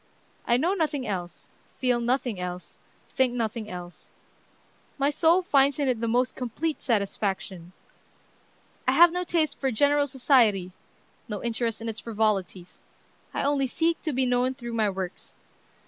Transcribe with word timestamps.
I 0.47 0.57
know 0.57 0.73
nothing 0.73 1.05
else, 1.05 1.51
feel 1.77 1.99
nothing 1.99 2.39
else, 2.39 2.79
think 3.07 3.35
nothing 3.35 3.69
else, 3.69 4.13
My 4.97 5.11
soul 5.11 5.43
finds 5.43 5.77
in 5.77 5.87
it 5.87 6.01
the 6.01 6.07
most 6.07 6.35
complete 6.35 6.81
satisfaction.... 6.81 7.71
I 8.87 8.93
have 8.93 9.11
no 9.11 9.23
taste 9.23 9.59
for 9.59 9.69
general 9.69 10.07
society, 10.07 10.71
no 11.29 11.43
interest 11.43 11.81
in 11.81 11.87
its 11.87 11.99
frivolities. 11.99 12.83
I 13.31 13.43
only 13.43 13.67
seek 13.67 14.01
to 14.01 14.11
be 14.11 14.25
known 14.25 14.55
through 14.55 14.73
my 14.73 14.89
works. 14.89 15.35